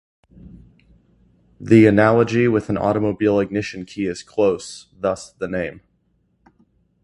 [1.59, 5.81] The analogy with an automobile ignition key is close, thus the name.